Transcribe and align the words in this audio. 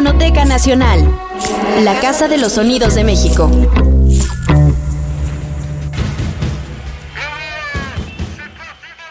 Fonoteca 0.00 0.46
Nacional, 0.46 1.14
la 1.84 2.00
Casa 2.00 2.26
de 2.26 2.38
los 2.38 2.52
Sonidos 2.52 2.94
de 2.94 3.04
México. 3.04 3.50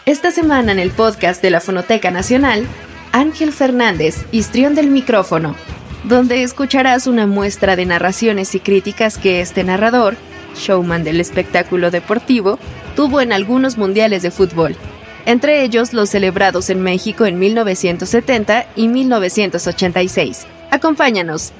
Esta 0.04 0.32
semana 0.32 0.72
en 0.72 0.80
el 0.80 0.90
podcast 0.90 1.40
de 1.42 1.50
la 1.50 1.60
Fonoteca 1.60 2.10
Nacional, 2.10 2.66
Ángel 3.12 3.52
Fernández, 3.52 4.16
histrión 4.32 4.74
del 4.74 4.90
micrófono, 4.90 5.54
donde 6.02 6.42
escucharás 6.42 7.06
una 7.06 7.28
muestra 7.28 7.76
de 7.76 7.86
narraciones 7.86 8.56
y 8.56 8.58
críticas 8.58 9.16
que 9.16 9.40
este 9.40 9.62
narrador, 9.62 10.16
showman 10.56 11.04
del 11.04 11.20
espectáculo 11.20 11.92
deportivo, 11.92 12.58
tuvo 12.96 13.20
en 13.20 13.32
algunos 13.32 13.78
mundiales 13.78 14.22
de 14.22 14.32
fútbol, 14.32 14.74
entre 15.24 15.62
ellos 15.62 15.92
los 15.92 16.10
celebrados 16.10 16.68
en 16.68 16.82
México 16.82 17.26
en 17.26 17.38
1970 17.38 18.66
y 18.74 18.88
1986. 18.88 20.48
Acompáñanos. 20.70 21.52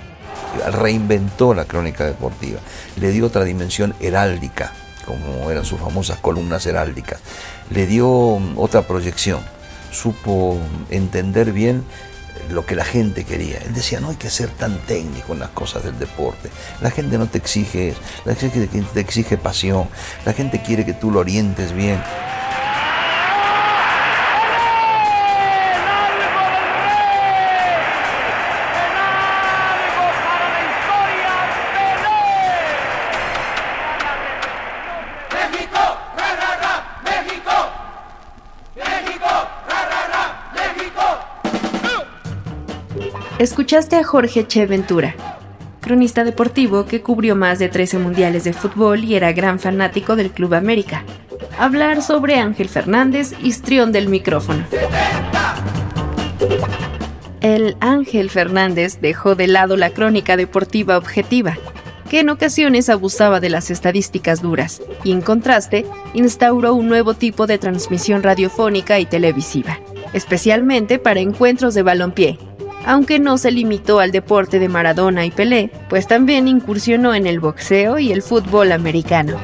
Reinventó 0.73 1.55
la 1.55 1.65
crónica 1.65 2.05
deportiva, 2.05 2.61
le 2.97 3.11
dio 3.11 3.27
otra 3.27 3.45
dimensión 3.45 3.95
heráldica, 4.01 4.73
como 5.05 5.51
eran 5.51 5.65
sus 5.65 5.81
famosas 5.81 6.19
columnas 6.19 6.67
heráldicas, 6.67 7.21
le 7.71 7.87
dio 7.87 8.09
otra 8.57 8.83
proyección, 8.83 9.41
supo 9.91 10.59
entender 10.91 11.53
bien 11.53 11.85
lo 12.51 12.67
que 12.67 12.75
la 12.75 12.85
gente 12.85 13.25
quería. 13.25 13.59
Él 13.59 13.75
decía, 13.75 14.01
no 14.01 14.11
hay 14.11 14.17
que 14.17 14.31
ser 14.31 14.49
tan 14.49 14.79
técnico 14.87 15.33
en 15.33 15.41
las 15.41 15.51
cosas 15.51 15.85
del 15.85 15.99
deporte. 15.99 16.51
La 16.81 16.91
gente 16.91 17.19
no 17.19 17.27
te 17.27 17.39
exige 17.39 17.95
la 18.25 18.35
gente 18.35 18.67
te 18.67 19.01
exige 19.01 19.37
pasión, 19.37 19.89
la 20.25 20.33
gente 20.33 20.63
quiere 20.63 20.85
que 20.85 20.93
tú 20.93 21.11
lo 21.11 21.21
orientes 21.21 21.73
bien. 21.73 22.03
Escuchaste 43.41 43.97
a 43.97 44.05
Jorge 44.05 44.47
Che 44.47 44.67
Ventura, 44.67 45.15
cronista 45.81 46.25
deportivo 46.25 46.85
que 46.85 47.01
cubrió 47.01 47.37
más 47.37 47.59
de 47.59 47.71
13 47.71 47.99
mundiales 47.99 48.45
de 48.45 48.53
fútbol 48.53 49.03
y 49.03 49.15
era 49.15 49.33
gran 49.33 49.59
fanático 49.59 50.15
del 50.15 50.31
Club 50.31 50.53
América, 50.53 51.05
hablar 51.59 52.03
sobre 52.03 52.39
Ángel 52.39 52.69
Fernández, 52.69 53.33
histrión 53.43 53.93
del 53.93 54.11
micrófono. 54.11 54.63
El 57.41 57.79
Ángel 57.81 58.29
Fernández 58.29 59.01
dejó 59.01 59.35
de 59.35 59.47
lado 59.47 59.79
la 59.79 59.89
crónica 59.89 60.37
deportiva 60.37 60.99
objetiva, 60.99 61.57
que 62.11 62.21
en 62.21 62.29
ocasiones 62.29 62.91
abusaba 62.91 63.41
de 63.41 63.49
las 63.49 63.71
estadísticas 63.71 64.43
duras, 64.43 64.83
y 65.03 65.13
en 65.13 65.23
contraste 65.23 65.87
instauró 66.13 66.75
un 66.75 66.91
nuevo 66.91 67.15
tipo 67.15 67.47
de 67.47 67.57
transmisión 67.57 68.23
radiofónica 68.23 69.01
y 69.01 69.07
televisiva, 69.07 69.81
especialmente 70.13 70.99
para 70.99 71.21
encuentros 71.21 71.73
de 71.73 71.83
balompié, 71.83 72.39
aunque 72.85 73.19
no 73.19 73.39
se 73.39 73.51
limitó 73.51 74.01
al 74.01 74.13
deporte 74.13 74.59
de 74.59 74.69
Maradona 74.69 75.27
y 75.27 75.31
Pelé, 75.31 75.71
pues 75.89 76.07
también 76.07 76.49
incursionó 76.49 77.15
en 77.15 77.27
el 77.27 77.41
boxeo 77.41 77.99
y 77.99 78.13
el 78.13 78.23
fútbol 78.23 78.73
americano. 78.73 79.39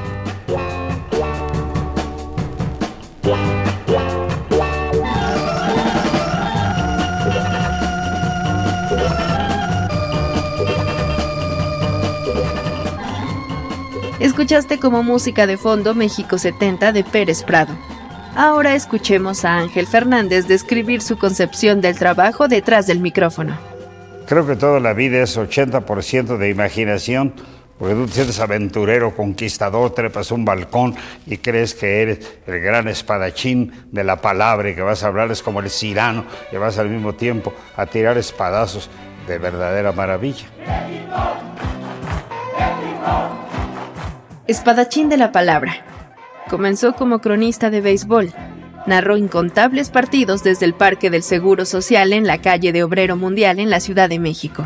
Escuchaste 14.18 14.78
como 14.78 15.02
música 15.02 15.46
de 15.46 15.56
fondo 15.56 15.94
México 15.94 16.36
70 16.36 16.92
de 16.92 17.04
Pérez 17.04 17.42
Prado, 17.42 17.74
Ahora 18.38 18.74
escuchemos 18.74 19.46
a 19.46 19.56
Ángel 19.56 19.86
Fernández 19.86 20.46
describir 20.46 21.00
su 21.00 21.16
concepción 21.16 21.80
del 21.80 21.98
trabajo 21.98 22.48
detrás 22.48 22.86
del 22.86 23.00
micrófono. 23.00 23.56
Creo 24.26 24.46
que 24.46 24.56
toda 24.56 24.78
la 24.78 24.92
vida 24.92 25.22
es 25.22 25.38
80% 25.38 26.36
de 26.36 26.50
imaginación, 26.50 27.32
porque 27.78 27.94
tú 27.94 28.04
te 28.04 28.12
sientes 28.12 28.38
aventurero, 28.38 29.16
conquistador, 29.16 29.94
trepas 29.94 30.32
un 30.32 30.44
balcón 30.44 30.94
y 31.24 31.38
crees 31.38 31.74
que 31.74 32.02
eres 32.02 32.40
el 32.46 32.60
gran 32.60 32.88
espadachín 32.88 33.72
de 33.90 34.04
la 34.04 34.20
palabra 34.20 34.68
y 34.68 34.74
que 34.74 34.82
vas 34.82 35.02
a 35.02 35.06
hablar 35.06 35.30
es 35.30 35.42
como 35.42 35.60
el 35.60 35.70
cirano 35.70 36.26
y 36.52 36.56
vas 36.56 36.76
al 36.76 36.90
mismo 36.90 37.14
tiempo 37.14 37.54
a 37.74 37.86
tirar 37.86 38.18
espadazos 38.18 38.90
de 39.26 39.38
verdadera 39.38 39.92
maravilla. 39.92 40.44
Espadachín 44.46 45.08
de 45.08 45.16
la 45.16 45.32
palabra 45.32 45.95
Comenzó 46.48 46.94
como 46.94 47.18
cronista 47.18 47.70
de 47.70 47.80
béisbol. 47.80 48.32
Narró 48.86 49.16
incontables 49.16 49.90
partidos 49.90 50.44
desde 50.44 50.66
el 50.66 50.74
Parque 50.74 51.10
del 51.10 51.22
Seguro 51.22 51.64
Social 51.64 52.12
en 52.12 52.26
la 52.26 52.38
calle 52.38 52.72
de 52.72 52.84
Obrero 52.84 53.16
Mundial 53.16 53.58
en 53.58 53.70
la 53.70 53.80
Ciudad 53.80 54.08
de 54.08 54.20
México. 54.20 54.64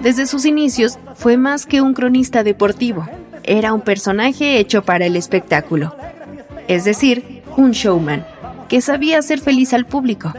Desde 0.00 0.26
sus 0.26 0.44
inicios 0.46 0.98
fue 1.14 1.36
más 1.36 1.66
que 1.66 1.80
un 1.80 1.94
cronista 1.94 2.42
deportivo, 2.42 3.06
era 3.44 3.74
un 3.74 3.82
personaje 3.82 4.58
hecho 4.58 4.82
para 4.82 5.06
el 5.06 5.16
espectáculo. 5.16 5.94
Es 6.66 6.84
decir, 6.84 7.42
un 7.56 7.72
showman, 7.72 8.26
que 8.68 8.80
sabía 8.80 9.18
hacer 9.18 9.40
feliz 9.40 9.74
al 9.74 9.86
público. 9.86 10.32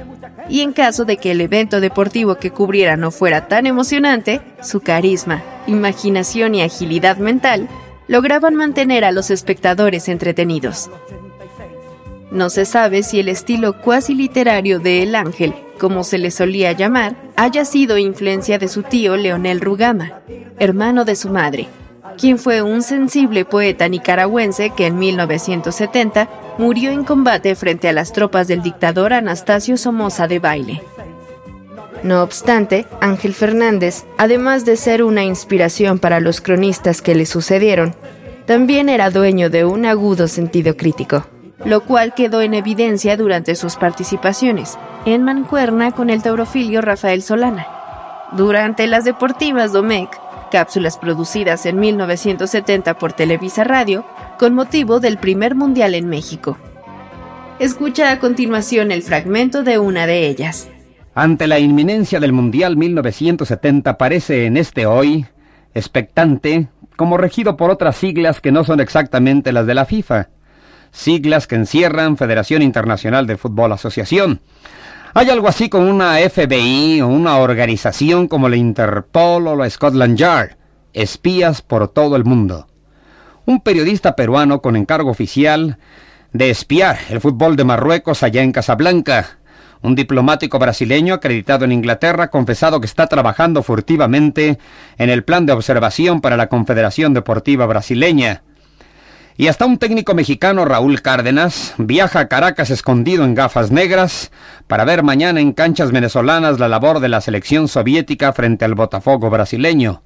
Y 0.49 0.61
en 0.61 0.73
caso 0.73 1.05
de 1.05 1.17
que 1.17 1.31
el 1.31 1.41
evento 1.41 1.79
deportivo 1.79 2.35
que 2.35 2.51
cubriera 2.51 2.97
no 2.97 3.11
fuera 3.11 3.47
tan 3.47 3.65
emocionante, 3.67 4.41
su 4.61 4.81
carisma, 4.81 5.43
imaginación 5.67 6.55
y 6.55 6.61
agilidad 6.61 7.17
mental 7.17 7.67
lograban 8.07 8.55
mantener 8.55 9.03
a 9.05 9.11
los 9.11 9.31
espectadores 9.31 10.07
entretenidos. 10.09 10.89
No 12.31 12.49
se 12.49 12.65
sabe 12.65 13.03
si 13.03 13.19
el 13.19 13.29
estilo 13.29 13.81
cuasi 13.81 14.13
literario 14.13 14.79
de 14.79 15.03
El 15.03 15.15
Ángel, 15.15 15.53
como 15.79 16.03
se 16.03 16.17
le 16.17 16.31
solía 16.31 16.71
llamar, 16.71 17.15
haya 17.35 17.65
sido 17.65 17.97
influencia 17.97 18.57
de 18.57 18.67
su 18.67 18.83
tío 18.83 19.15
Leonel 19.15 19.61
Rugama, 19.61 20.21
hermano 20.59 21.05
de 21.05 21.15
su 21.15 21.29
madre, 21.29 21.67
quien 22.17 22.37
fue 22.37 22.61
un 22.61 22.81
sensible 22.81 23.45
poeta 23.45 23.87
nicaragüense 23.87 24.71
que 24.71 24.87
en 24.87 24.97
1970 24.97 26.29
murió 26.57 26.91
en 26.91 27.03
combate 27.03 27.55
frente 27.55 27.89
a 27.89 27.93
las 27.93 28.13
tropas 28.13 28.47
del 28.47 28.61
dictador 28.61 29.13
Anastasio 29.13 29.77
Somoza 29.77 30.27
de 30.27 30.39
Baile. 30.39 30.83
No 32.05 32.21
obstante, 32.21 32.85
Ángel 33.01 33.33
Fernández, 33.33 34.05
además 34.19 34.63
de 34.63 34.77
ser 34.77 35.01
una 35.01 35.23
inspiración 35.23 35.97
para 35.97 36.19
los 36.19 36.39
cronistas 36.39 37.01
que 37.01 37.15
le 37.15 37.25
sucedieron, 37.25 37.95
también 38.45 38.89
era 38.89 39.09
dueño 39.09 39.49
de 39.49 39.65
un 39.65 39.87
agudo 39.87 40.27
sentido 40.27 40.77
crítico, 40.77 41.25
lo 41.65 41.81
cual 41.81 42.13
quedó 42.13 42.43
en 42.43 42.53
evidencia 42.53 43.17
durante 43.17 43.55
sus 43.55 43.75
participaciones 43.75 44.77
en 45.07 45.23
Mancuerna 45.23 45.93
con 45.93 46.11
el 46.11 46.21
taurofilio 46.21 46.81
Rafael 46.81 47.23
Solana. 47.23 47.65
Durante 48.33 48.85
las 48.85 49.03
deportivas 49.03 49.73
Domecq, 49.73 50.11
cápsulas 50.51 50.99
producidas 50.99 51.65
en 51.65 51.79
1970 51.79 52.99
por 52.99 53.13
Televisa 53.13 53.63
Radio, 53.63 54.05
con 54.37 54.53
motivo 54.53 54.99
del 54.99 55.17
primer 55.17 55.55
mundial 55.55 55.95
en 55.95 56.07
México. 56.07 56.59
Escucha 57.57 58.11
a 58.11 58.19
continuación 58.19 58.91
el 58.91 59.01
fragmento 59.01 59.63
de 59.63 59.79
una 59.79 60.05
de 60.05 60.27
ellas. 60.27 60.67
Ante 61.17 61.47
la 61.47 61.59
inminencia 61.59 62.19
del 62.19 62.33
Mundial 62.33 62.75
1970 62.75 63.97
parece 63.97 64.47
en 64.47 64.57
este 64.57 64.85
hoy, 64.85 65.25
expectante, 65.73 66.67
como 66.97 67.15
regido 67.15 67.55
por 67.55 67.71
otras 67.71 67.95
siglas 67.95 68.41
que 68.41 68.51
no 68.51 68.65
son 68.65 68.81
exactamente 68.81 69.53
las 69.53 69.65
de 69.65 69.75
la 69.75 69.85
FIFA, 69.85 70.27
siglas 70.91 71.47
que 71.47 71.55
encierran 71.55 72.17
Federación 72.17 72.61
Internacional 72.61 73.27
de 73.27 73.37
Fútbol 73.37 73.71
Asociación. 73.71 74.41
Hay 75.13 75.29
algo 75.29 75.47
así 75.47 75.69
como 75.69 75.89
una 75.89 76.17
FBI 76.17 76.99
o 76.99 77.07
una 77.07 77.37
organización 77.37 78.27
como 78.27 78.49
la 78.49 78.57
Interpol 78.57 79.47
o 79.47 79.55
la 79.55 79.69
Scotland 79.69 80.17
Yard, 80.17 80.57
espías 80.91 81.61
por 81.61 81.87
todo 81.87 82.17
el 82.17 82.25
mundo. 82.25 82.67
Un 83.45 83.61
periodista 83.61 84.17
peruano 84.17 84.61
con 84.61 84.75
encargo 84.75 85.11
oficial 85.11 85.77
de 86.33 86.49
espiar 86.49 86.97
el 87.07 87.21
fútbol 87.21 87.55
de 87.55 87.63
Marruecos 87.63 88.21
allá 88.21 88.43
en 88.43 88.51
Casablanca, 88.51 89.37
un 89.85 89.95
diplomático 89.95 90.59
brasileño 90.59 91.13
acreditado 91.13 91.65
en 91.65 91.71
Inglaterra 91.71 92.25
ha 92.25 92.29
confesado 92.29 92.79
que 92.79 92.87
está 92.87 93.07
trabajando 93.07 93.63
furtivamente 93.63 94.57
en 94.97 95.09
el 95.09 95.23
plan 95.23 95.45
de 95.45 95.53
observación 95.53 96.21
para 96.21 96.37
la 96.37 96.47
Confederación 96.47 97.13
Deportiva 97.13 97.65
Brasileña. 97.65 98.43
Y 99.37 99.47
hasta 99.47 99.65
un 99.65 99.77
técnico 99.77 100.15
mexicano, 100.15 100.63
Raúl 100.63 101.01
Cárdenas, 101.01 101.73
viaja 101.77 102.21
a 102.21 102.27
Caracas 102.27 102.69
escondido 102.69 103.25
en 103.25 103.35
gafas 103.35 103.69
negras 103.69 104.31
para 104.67 104.85
ver 104.85 105.03
mañana 105.03 105.41
en 105.41 105.51
canchas 105.51 105.91
venezolanas 105.91 106.57
la 106.57 106.69
labor 106.69 107.01
de 107.01 107.09
la 107.09 107.19
selección 107.19 107.67
soviética 107.67 108.31
frente 108.31 108.63
al 108.63 108.75
Botafogo 108.75 109.29
brasileño. 109.29 110.03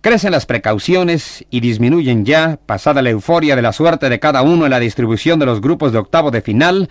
Crecen 0.00 0.30
las 0.30 0.46
precauciones 0.46 1.44
y 1.50 1.58
disminuyen 1.58 2.24
ya, 2.24 2.60
pasada 2.64 3.02
la 3.02 3.10
euforia 3.10 3.56
de 3.56 3.62
la 3.62 3.72
suerte 3.72 4.08
de 4.08 4.20
cada 4.20 4.42
uno 4.42 4.64
en 4.64 4.70
la 4.70 4.78
distribución 4.78 5.40
de 5.40 5.46
los 5.46 5.60
grupos 5.60 5.90
de 5.90 5.98
octavo 5.98 6.30
de 6.30 6.40
final, 6.40 6.88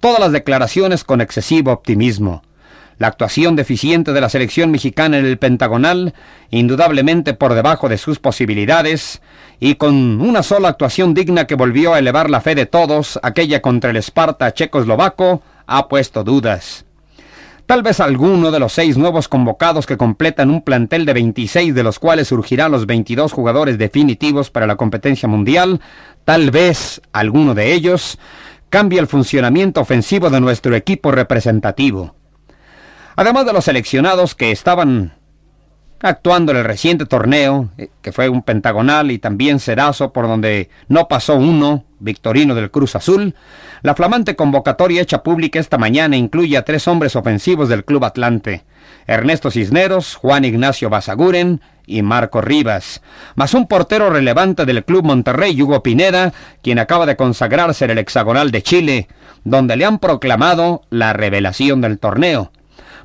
todas 0.00 0.18
las 0.18 0.32
declaraciones 0.32 1.04
con 1.04 1.20
excesivo 1.20 1.72
optimismo. 1.72 2.42
La 2.98 3.06
actuación 3.06 3.56
deficiente 3.56 4.12
de 4.12 4.20
la 4.20 4.28
selección 4.28 4.70
mexicana 4.70 5.18
en 5.18 5.24
el 5.24 5.38
Pentagonal, 5.38 6.14
indudablemente 6.50 7.32
por 7.32 7.54
debajo 7.54 7.88
de 7.88 7.96
sus 7.96 8.18
posibilidades, 8.18 9.22
y 9.58 9.76
con 9.76 10.20
una 10.20 10.42
sola 10.42 10.68
actuación 10.68 11.14
digna 11.14 11.46
que 11.46 11.54
volvió 11.54 11.94
a 11.94 11.98
elevar 11.98 12.28
la 12.28 12.40
fe 12.40 12.54
de 12.54 12.66
todos, 12.66 13.18
aquella 13.22 13.62
contra 13.62 13.90
el 13.90 13.96
Esparta 13.96 14.52
checoslovaco, 14.52 15.42
ha 15.66 15.88
puesto 15.88 16.24
dudas. 16.24 16.84
Tal 17.64 17.82
vez 17.82 18.00
alguno 18.00 18.50
de 18.50 18.58
los 18.58 18.72
seis 18.72 18.98
nuevos 18.98 19.28
convocados 19.28 19.86
que 19.86 19.96
completan 19.96 20.50
un 20.50 20.62
plantel 20.62 21.06
de 21.06 21.12
26 21.12 21.72
de 21.72 21.82
los 21.84 22.00
cuales 22.00 22.28
surgirán 22.28 22.72
los 22.72 22.84
22 22.84 23.32
jugadores 23.32 23.78
definitivos 23.78 24.50
para 24.50 24.66
la 24.66 24.74
competencia 24.74 25.28
mundial, 25.28 25.80
tal 26.24 26.50
vez 26.50 27.00
alguno 27.12 27.54
de 27.54 27.72
ellos 27.72 28.18
cambie 28.70 29.00
el 29.00 29.06
funcionamiento 29.06 29.80
ofensivo 29.80 30.30
de 30.30 30.40
nuestro 30.40 30.74
equipo 30.74 31.10
representativo. 31.10 32.14
Además 33.16 33.44
de 33.44 33.52
los 33.52 33.64
seleccionados 33.64 34.34
que 34.34 34.50
estaban 34.52 35.12
actuando 36.00 36.52
en 36.52 36.58
el 36.58 36.64
reciente 36.64 37.04
torneo, 37.04 37.68
eh, 37.76 37.90
que 38.00 38.12
fue 38.12 38.28
un 38.28 38.42
pentagonal 38.42 39.10
y 39.10 39.18
también 39.18 39.60
cerazo 39.60 40.12
por 40.12 40.26
donde 40.26 40.70
no 40.88 41.08
pasó 41.08 41.34
uno, 41.36 41.84
Victorino 42.00 42.54
del 42.54 42.70
Cruz 42.70 42.96
Azul, 42.96 43.34
la 43.82 43.94
flamante 43.94 44.34
convocatoria 44.34 45.02
hecha 45.02 45.22
pública 45.22 45.60
esta 45.60 45.78
mañana 45.78 46.16
incluye 46.16 46.56
a 46.56 46.64
tres 46.64 46.88
hombres 46.88 47.14
ofensivos 47.14 47.68
del 47.68 47.84
Club 47.84 48.04
Atlante, 48.04 48.64
Ernesto 49.06 49.50
Cisneros, 49.50 50.16
Juan 50.16 50.44
Ignacio 50.44 50.90
Basaguren 50.90 51.60
y 51.86 52.02
Marco 52.02 52.40
Rivas, 52.40 53.02
más 53.34 53.54
un 53.54 53.68
portero 53.68 54.10
relevante 54.10 54.64
del 54.64 54.84
Club 54.84 55.04
Monterrey, 55.04 55.60
Hugo 55.60 55.82
Pineda, 55.82 56.32
quien 56.62 56.78
acaba 56.78 57.06
de 57.06 57.16
consagrarse 57.16 57.84
en 57.84 57.92
el 57.92 57.98
hexagonal 57.98 58.50
de 58.50 58.62
Chile, 58.62 59.08
donde 59.44 59.76
le 59.76 59.84
han 59.84 59.98
proclamado 59.98 60.82
la 60.90 61.12
revelación 61.12 61.80
del 61.80 61.98
torneo 61.98 62.50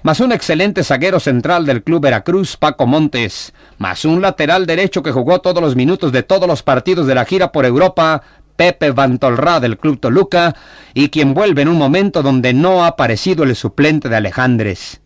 más 0.06 0.19
un 0.19 0.31
excelente 0.31 0.83
zaguero 0.83 1.19
central 1.19 1.65
del 1.65 1.81
Club 1.81 2.03
Veracruz, 2.03 2.57
Paco 2.57 2.86
Montes, 2.86 3.53
más 3.80 4.06
un 4.06 4.21
lateral 4.21 4.68
derecho 4.68 5.01
que 5.01 5.12
jugó 5.12 5.42
todos 5.42 5.63
los 5.63 5.75
minutos 5.75 6.12
de 6.12 6.21
todos 6.21 6.47
los 6.47 6.62
partidos 6.62 7.07
de 7.07 7.15
la 7.15 7.25
gira 7.25 7.51
por 7.51 7.65
Europa, 7.65 8.21
Pepe 8.56 8.92
Vantolrá 8.92 9.60
del 9.60 9.78
Club 9.78 10.00
Toluca, 10.00 10.56
y 10.94 11.10
quien 11.10 11.34
vuelve 11.34 11.62
en 11.62 11.68
un 11.68 11.78
momento 11.78 12.24
donde 12.24 12.54
no 12.54 12.84
ha 12.84 12.88
aparecido 12.88 13.44
el 13.44 13.56
suplente 13.56 14.10
de 14.10 14.16
Alejandres. 14.16 15.02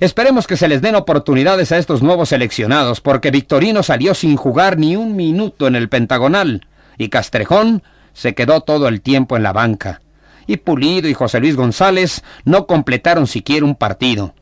Esperemos 0.00 0.46
que 0.46 0.56
se 0.56 0.68
les 0.68 0.82
den 0.82 0.96
oportunidades 0.96 1.70
a 1.72 1.78
estos 1.78 2.02
nuevos 2.02 2.30
seleccionados, 2.30 3.00
porque 3.00 3.30
Victorino 3.30 3.82
salió 3.82 4.14
sin 4.14 4.36
jugar 4.36 4.78
ni 4.78 4.96
un 4.96 5.16
minuto 5.16 5.66
en 5.66 5.76
el 5.76 5.88
Pentagonal, 5.88 6.66
y 6.98 7.08
Castrejón 7.08 7.82
se 8.12 8.34
quedó 8.34 8.60
todo 8.60 8.88
el 8.88 9.00
tiempo 9.00 9.36
en 9.36 9.42
la 9.42 9.52
banca 9.52 10.00
y 10.46 10.58
Pulido 10.58 11.08
y 11.08 11.14
José 11.14 11.40
Luis 11.40 11.56
González 11.56 12.22
no 12.44 12.66
completaron 12.66 13.26
siquiera 13.26 13.64
un 13.64 13.74
partido. 13.74 14.34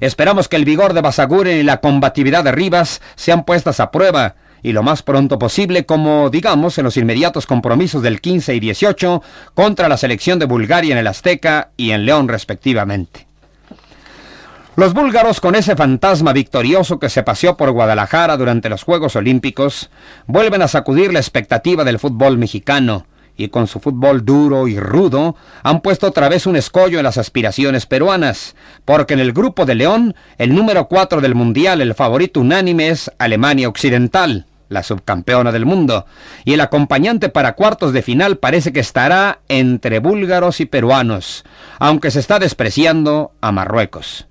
Esperamos 0.00 0.48
que 0.48 0.56
el 0.56 0.64
vigor 0.64 0.94
de 0.94 1.02
Basaguren 1.02 1.58
y 1.58 1.62
la 1.62 1.80
combatividad 1.80 2.44
de 2.44 2.52
Rivas 2.52 3.02
sean 3.16 3.44
puestas 3.44 3.80
a 3.80 3.90
prueba 3.90 4.36
y 4.62 4.72
lo 4.72 4.82
más 4.82 5.02
pronto 5.02 5.38
posible 5.38 5.86
como, 5.86 6.30
digamos, 6.30 6.78
en 6.78 6.84
los 6.84 6.96
inmediatos 6.96 7.46
compromisos 7.46 8.02
del 8.02 8.20
15 8.20 8.54
y 8.54 8.60
18 8.60 9.22
contra 9.54 9.88
la 9.88 9.96
selección 9.96 10.38
de 10.38 10.46
Bulgaria 10.46 10.92
en 10.92 10.98
el 10.98 11.06
Azteca 11.06 11.70
y 11.76 11.90
en 11.90 12.04
León 12.04 12.28
respectivamente. 12.28 13.26
Los 14.76 14.94
búlgaros, 14.94 15.40
con 15.40 15.56
ese 15.56 15.74
fantasma 15.74 16.32
victorioso 16.32 17.00
que 17.00 17.08
se 17.08 17.24
paseó 17.24 17.56
por 17.56 17.72
Guadalajara 17.72 18.36
durante 18.36 18.68
los 18.68 18.84
Juegos 18.84 19.16
Olímpicos, 19.16 19.90
vuelven 20.28 20.62
a 20.62 20.68
sacudir 20.68 21.12
la 21.12 21.18
expectativa 21.18 21.82
del 21.82 21.98
fútbol 21.98 22.38
mexicano, 22.38 23.04
y 23.38 23.48
con 23.48 23.66
su 23.68 23.80
fútbol 23.80 24.24
duro 24.24 24.68
y 24.68 24.78
rudo 24.78 25.36
han 25.62 25.80
puesto 25.80 26.08
otra 26.08 26.28
vez 26.28 26.46
un 26.46 26.56
escollo 26.56 26.98
en 26.98 27.04
las 27.04 27.18
aspiraciones 27.18 27.86
peruanas, 27.86 28.56
porque 28.84 29.14
en 29.14 29.20
el 29.20 29.32
grupo 29.32 29.64
de 29.64 29.76
León 29.76 30.14
el 30.36 30.54
número 30.54 30.88
4 30.88 31.20
del 31.22 31.34
Mundial, 31.34 31.80
el 31.80 31.94
favorito 31.94 32.40
unánime 32.40 32.88
es 32.90 33.10
Alemania 33.18 33.68
Occidental, 33.68 34.46
la 34.68 34.82
subcampeona 34.82 35.52
del 35.52 35.66
mundo, 35.66 36.06
y 36.44 36.54
el 36.54 36.60
acompañante 36.60 37.28
para 37.28 37.54
cuartos 37.54 37.92
de 37.92 38.02
final 38.02 38.38
parece 38.38 38.72
que 38.72 38.80
estará 38.80 39.40
entre 39.48 39.98
búlgaros 39.98 40.60
y 40.60 40.66
peruanos, 40.66 41.44
aunque 41.78 42.10
se 42.10 42.20
está 42.20 42.38
despreciando 42.38 43.32
a 43.40 43.52
Marruecos. 43.52 44.26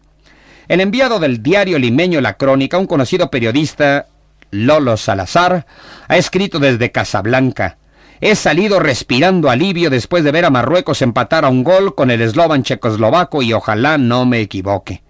El 0.67 0.81
enviado 0.81 1.19
del 1.19 1.41
diario 1.41 1.79
limeño 1.79 2.21
La 2.21 2.33
Crónica, 2.33 2.77
un 2.77 2.87
conocido 2.87 3.31
periodista, 3.31 4.07
Lolo 4.51 4.97
Salazar, 4.97 5.65
ha 6.07 6.17
escrito 6.17 6.59
desde 6.59 6.91
Casablanca, 6.91 7.77
He 8.19 8.33
salido 8.35 8.79
respirando 8.79 9.49
alivio 9.49 9.91
después 9.91 10.23
de 10.23 10.31
ver 10.31 10.45
a 10.45 10.49
Marruecos 10.49 11.03
empatar 11.03 11.45
a 11.45 11.49
un 11.49 11.63
gol 11.63 11.93
con 11.93 12.09
el 12.09 12.21
eslovan 12.21 12.63
checoslovaco 12.63 13.43
y 13.43 13.53
ojalá 13.53 13.99
no 13.99 14.25
me 14.25 14.39
equivoque. 14.39 15.03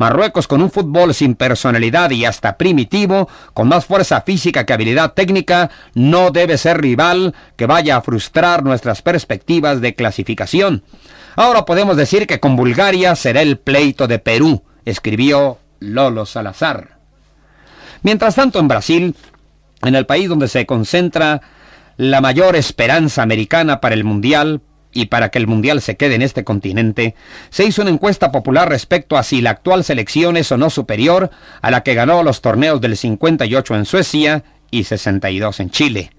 Marruecos 0.00 0.48
con 0.48 0.62
un 0.62 0.70
fútbol 0.70 1.12
sin 1.12 1.34
personalidad 1.34 2.10
y 2.10 2.24
hasta 2.24 2.56
primitivo, 2.56 3.28
con 3.52 3.68
más 3.68 3.84
fuerza 3.84 4.22
física 4.22 4.64
que 4.64 4.72
habilidad 4.72 5.12
técnica, 5.12 5.70
no 5.92 6.30
debe 6.30 6.56
ser 6.56 6.80
rival 6.80 7.34
que 7.56 7.66
vaya 7.66 7.98
a 7.98 8.00
frustrar 8.00 8.64
nuestras 8.64 9.02
perspectivas 9.02 9.82
de 9.82 9.94
clasificación. 9.94 10.84
Ahora 11.36 11.66
podemos 11.66 11.98
decir 11.98 12.26
que 12.26 12.40
con 12.40 12.56
Bulgaria 12.56 13.14
será 13.14 13.42
el 13.42 13.58
pleito 13.58 14.08
de 14.08 14.18
Perú, 14.18 14.62
escribió 14.86 15.58
Lolo 15.80 16.24
Salazar. 16.24 16.96
Mientras 18.02 18.36
tanto 18.36 18.58
en 18.58 18.68
Brasil, 18.68 19.14
en 19.82 19.94
el 19.94 20.06
país 20.06 20.30
donde 20.30 20.48
se 20.48 20.64
concentra 20.64 21.42
la 21.98 22.22
mayor 22.22 22.56
esperanza 22.56 23.22
americana 23.22 23.82
para 23.82 23.94
el 23.94 24.04
Mundial 24.04 24.62
y 24.92 25.06
para 25.06 25.30
que 25.30 25.38
el 25.38 25.46
Mundial 25.46 25.80
se 25.80 25.96
quede 25.96 26.14
en 26.14 26.22
este 26.22 26.44
continente, 26.44 27.14
se 27.50 27.64
hizo 27.64 27.82
una 27.82 27.90
encuesta 27.90 28.32
popular 28.32 28.68
respecto 28.68 29.16
a 29.16 29.22
si 29.22 29.40
la 29.40 29.50
actual 29.50 29.84
selección 29.84 30.36
es 30.36 30.50
o 30.52 30.56
no 30.56 30.70
superior 30.70 31.30
a 31.62 31.70
la 31.70 31.82
que 31.82 31.94
ganó 31.94 32.22
los 32.22 32.40
torneos 32.40 32.80
del 32.80 32.96
58 32.96 33.76
en 33.76 33.84
Suecia 33.84 34.44
y 34.70 34.84
62 34.84 35.60
en 35.60 35.70
Chile. 35.70 36.10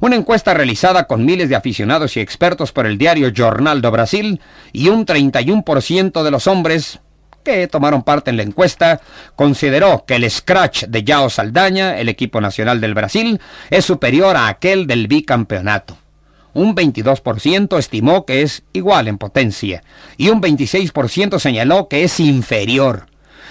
Una 0.00 0.16
encuesta 0.16 0.54
realizada 0.54 1.06
con 1.06 1.26
miles 1.26 1.50
de 1.50 1.56
aficionados 1.56 2.16
y 2.16 2.20
expertos 2.20 2.72
por 2.72 2.86
el 2.86 2.96
diario 2.96 3.32
Jornal 3.36 3.82
do 3.82 3.90
Brasil 3.90 4.40
y 4.72 4.88
un 4.88 5.04
31% 5.04 6.22
de 6.22 6.30
los 6.30 6.46
hombres 6.46 7.00
que 7.44 7.68
tomaron 7.68 8.02
parte 8.02 8.30
en 8.30 8.36
la 8.36 8.42
encuesta, 8.42 9.00
consideró 9.36 10.04
que 10.06 10.16
el 10.16 10.30
scratch 10.30 10.84
de 10.84 11.04
Yao 11.04 11.30
Saldaña, 11.30 11.98
el 11.98 12.08
equipo 12.08 12.40
nacional 12.40 12.80
del 12.80 12.94
Brasil, 12.94 13.40
es 13.70 13.84
superior 13.84 14.36
a 14.36 14.48
aquel 14.48 14.86
del 14.86 15.06
bicampeonato. 15.06 15.96
Un 16.54 16.74
22% 16.74 17.78
estimó 17.78 18.26
que 18.26 18.42
es 18.42 18.62
igual 18.72 19.08
en 19.08 19.18
potencia 19.18 19.82
y 20.16 20.28
un 20.30 20.40
26% 20.40 21.38
señaló 21.38 21.88
que 21.88 22.04
es 22.04 22.20
inferior. 22.20 23.06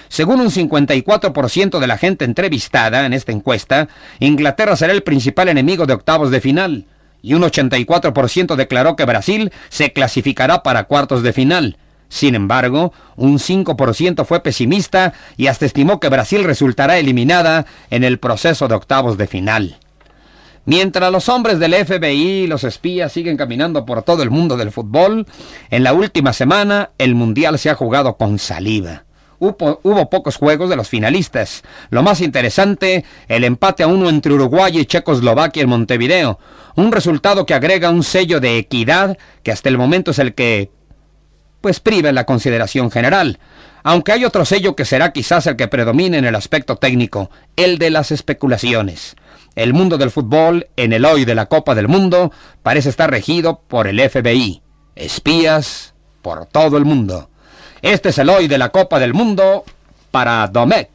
Según 0.10 0.42
un 0.42 0.50
54% 0.50 1.80
de 1.80 1.88
la 1.88 1.98
gente 1.98 2.26
entrevistada 2.26 3.06
en 3.06 3.14
esta 3.14 3.32
encuesta, 3.32 3.88
Inglaterra 4.20 4.76
será 4.76 4.94
el 4.94 5.04
principal 5.04 5.50
enemigo 5.50 5.86
de 5.86 5.94
octavos 5.94 6.32
de 6.32 6.42
final 6.42 6.86
y 7.22 7.34
un 7.34 7.44
84% 7.44 8.56
declaró 8.56 8.96
que 8.96 9.06
Brasil 9.06 9.52
se 9.70 9.94
clasificará 9.94 10.64
para 10.64 10.86
cuartos 10.86 11.22
de 11.22 11.34
final 11.34 11.78
sin 12.10 12.34
embargo, 12.34 12.92
un 13.16 13.38
5% 13.38 14.26
fue 14.26 14.42
pesimista 14.42 15.14
y 15.38 15.48
hasta 15.48 15.68
estimó 15.68 16.00
que 16.00 16.10
Brasil 16.10 16.44
resultará 16.44 16.98
eliminada 16.98 17.68
en 17.92 18.04
el 18.04 18.18
proceso 18.18 18.68
de 18.68 18.76
octavos 18.76 19.18
de 19.18 19.28
final. 19.28 19.78
Mientras 20.70 21.12
los 21.12 21.30
hombres 21.30 21.58
del 21.58 21.74
FBI 21.74 22.44
y 22.44 22.48
los 22.48 22.64
espías 22.64 23.12
siguen 23.12 23.38
caminando 23.38 23.88
por 23.88 24.04
todo 24.04 24.22
el 24.22 24.30
mundo 24.30 24.56
del 24.56 24.72
fútbol, 24.72 25.26
en 25.72 25.84
la 25.84 25.94
última 25.94 26.32
semana 26.32 26.92
el 27.00 27.16
Mundial 27.16 27.58
se 27.58 27.72
ha 27.72 27.74
jugado 27.74 28.18
con 28.18 28.38
saliva. 28.38 29.06
Hubo, 29.40 30.10
pocos 30.12 30.36
juegos 30.36 30.70
de 30.70 30.76
los 30.76 30.88
finalistas. 30.88 31.64
Lo 31.90 32.04
más 32.04 32.22
interesante, 32.22 33.04
el 33.28 33.46
empate 33.46 33.82
a 33.82 33.88
uno 33.88 34.10
entre 34.10 34.32
Uruguay 34.32 34.78
y 34.78 34.86
Checoslovaquia 34.86 35.64
en 35.64 35.70
Montevideo. 35.70 36.38
Un 36.76 36.92
resultado 36.92 37.48
que 37.48 37.56
agrega 37.56 37.90
un 37.90 38.04
sello 38.04 38.40
de 38.40 38.60
equidad 38.60 39.18
que 39.42 39.52
hasta 39.52 39.70
el 39.70 39.78
momento 39.80 40.12
es 40.12 40.20
el 40.20 40.36
que 40.36 40.70
pues 41.62 41.80
priva 41.80 42.12
la 42.12 42.28
consideración 42.28 42.92
general, 42.92 43.40
aunque 43.82 44.12
hay 44.12 44.24
otro 44.24 44.46
sello 44.46 44.76
que 44.76 44.86
será 44.86 45.14
quizás 45.14 45.48
el 45.48 45.56
que 45.56 45.68
predomine 45.68 46.20
en 46.20 46.26
el 46.26 46.36
aspecto 46.36 46.76
técnico, 46.76 47.32
el 47.56 47.80
de 47.80 47.90
las 47.90 48.12
especulaciones. 48.12 49.16
El 49.60 49.74
mundo 49.74 49.98
del 49.98 50.10
fútbol, 50.10 50.70
en 50.78 50.94
el 50.94 51.04
hoy 51.04 51.26
de 51.26 51.36
la 51.36 51.48
Copa 51.48 51.76
del 51.76 51.90
Mundo, 51.90 52.32
parece 52.64 52.88
estar 52.88 53.12
regido 53.12 53.60
por 53.68 53.88
el 53.88 54.00
FBI. 54.00 54.62
Espías 54.96 55.94
por 56.22 56.46
todo 56.46 56.78
el 56.78 56.86
mundo. 56.86 57.30
Este 57.82 58.08
es 58.08 58.18
el 58.20 58.30
hoy 58.30 58.48
de 58.48 58.58
la 58.58 58.70
Copa 58.70 59.00
del 59.00 59.14
Mundo 59.14 59.66
para 60.12 60.48
Domecq. 60.48 60.90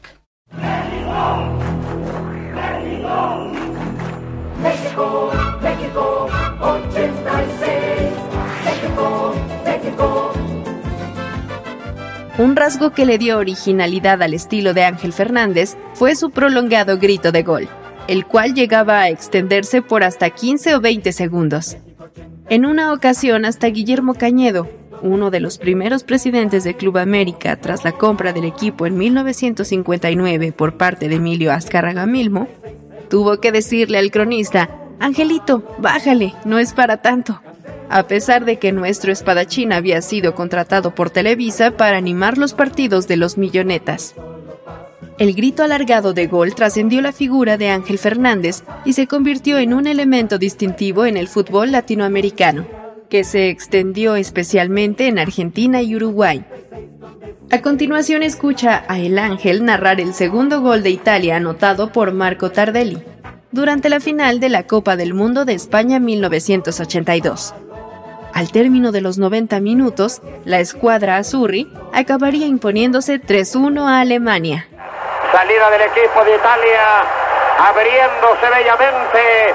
Un 12.39 12.55
rasgo 12.55 12.93
que 12.93 13.05
le 13.05 13.19
dio 13.19 13.37
originalidad 13.37 14.23
al 14.23 14.33
estilo 14.33 14.73
de 14.73 14.85
Ángel 14.85 15.13
Fernández 15.13 15.77
fue 15.93 16.15
su 16.15 16.31
prolongado 16.31 16.97
grito 16.97 17.31
de 17.31 17.43
gol, 17.43 17.69
el 18.07 18.25
cual 18.25 18.53
llegaba 18.53 19.01
a 19.01 19.09
extenderse 19.09 19.81
por 19.81 20.03
hasta 20.03 20.29
15 20.29 20.75
o 20.75 20.81
20 20.81 21.11
segundos. 21.11 21.77
En 22.49 22.65
una 22.65 22.93
ocasión 22.93 23.45
hasta 23.45 23.67
Guillermo 23.67 24.13
Cañedo, 24.13 24.69
uno 25.01 25.31
de 25.31 25.39
los 25.39 25.57
primeros 25.57 26.03
presidentes 26.03 26.63
del 26.63 26.75
Club 26.75 26.97
América 26.97 27.55
tras 27.57 27.83
la 27.83 27.91
compra 27.91 28.33
del 28.33 28.45
equipo 28.45 28.85
en 28.85 28.97
1959 28.97 30.51
por 30.51 30.77
parte 30.77 31.09
de 31.09 31.15
Emilio 31.15 31.51
Azcárraga 31.51 32.05
Milmo, 32.05 32.47
tuvo 33.09 33.39
que 33.39 33.51
decirle 33.51 33.97
al 33.97 34.11
cronista, 34.11 34.69
Angelito, 34.99 35.63
bájale, 35.79 36.33
no 36.45 36.59
es 36.59 36.73
para 36.73 36.97
tanto. 36.97 37.41
A 37.89 38.07
pesar 38.07 38.45
de 38.45 38.57
que 38.57 38.71
nuestro 38.71 39.11
espadachín 39.11 39.71
había 39.71 40.01
sido 40.01 40.33
contratado 40.33 40.95
por 40.95 41.09
Televisa 41.09 41.71
para 41.71 41.97
animar 41.97 42.37
los 42.37 42.53
partidos 42.53 43.07
de 43.07 43.17
los 43.17 43.37
millonetas. 43.37 44.15
El 45.17 45.33
grito 45.33 45.63
alargado 45.63 46.13
de 46.13 46.27
gol 46.27 46.55
trascendió 46.55 47.01
la 47.01 47.13
figura 47.13 47.57
de 47.57 47.69
Ángel 47.69 47.97
Fernández 47.97 48.63
y 48.83 48.93
se 48.93 49.07
convirtió 49.07 49.57
en 49.59 49.73
un 49.73 49.87
elemento 49.87 50.37
distintivo 50.37 51.05
en 51.05 51.15
el 51.15 51.29
fútbol 51.29 51.71
latinoamericano, 51.71 52.67
que 53.09 53.23
se 53.23 53.49
extendió 53.49 54.15
especialmente 54.15 55.07
en 55.07 55.17
Argentina 55.17 55.81
y 55.81 55.95
Uruguay. 55.95 56.43
A 57.49 57.61
continuación 57.61 58.23
escucha 58.23 58.83
a 58.89 58.99
El 58.99 59.17
Ángel 59.17 59.63
narrar 59.63 60.01
el 60.01 60.13
segundo 60.13 60.61
gol 60.61 60.83
de 60.83 60.89
Italia 60.89 61.37
anotado 61.37 61.93
por 61.93 62.11
Marco 62.11 62.51
Tardelli 62.51 62.97
durante 63.51 63.87
la 63.87 64.01
final 64.01 64.41
de 64.41 64.49
la 64.49 64.67
Copa 64.67 64.97
del 64.97 65.13
Mundo 65.13 65.45
de 65.45 65.53
España 65.53 65.97
1982. 65.97 67.53
Al 68.33 68.51
término 68.51 68.91
de 68.91 68.99
los 68.99 69.17
90 69.17 69.61
minutos, 69.61 70.21
la 70.43 70.59
escuadra 70.59 71.15
Azzurri 71.15 71.69
acabaría 71.93 72.47
imponiéndose 72.47 73.21
3-1 73.21 73.87
a 73.87 74.01
Alemania. 74.01 74.67
Salida 75.35 75.69
del 75.69 75.81
equipo 75.81 76.23
de 76.23 76.33
Italia, 76.33 77.03
abriéndose 77.67 78.49
bellamente, 78.49 79.53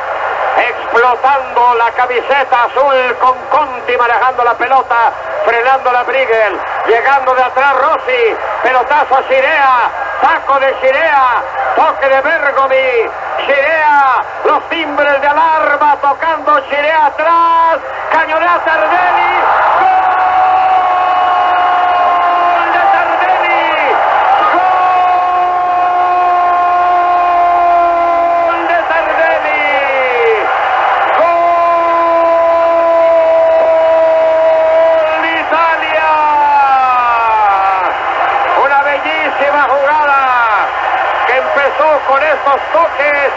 explotando 0.69 1.75
la 1.77 1.91
camiseta 1.93 2.65
azul 2.65 3.17
con 3.19 3.35
Conti 3.49 3.97
manejando 3.97 4.45
la 4.45 4.53
pelota, 4.59 5.11
frenando 5.47 5.91
la 5.91 6.03
Brigel, 6.03 6.61
llegando 6.87 7.35
de 7.35 7.43
atrás 7.43 7.75
Rossi, 7.77 8.37
pelotazo 8.63 9.17
a 9.17 9.23
Cirea, 9.23 9.91
saco 10.21 10.61
de 10.61 10.75
Cirea, 10.83 11.43
toque 11.75 12.09
de 12.11 12.21
Bergomi, 12.21 13.11
Cirea, 13.47 14.23
los 14.45 14.69
timbres 14.69 15.19
de 15.19 15.27
alarma 15.29 15.97
tocando 16.03 16.61
Cirea 16.69 17.07
atrás, 17.07 17.79
cañonea 18.13 18.59
Tardelli, 18.67 19.70
con 42.11 42.21
estos 42.25 42.61
toques. 42.73 43.31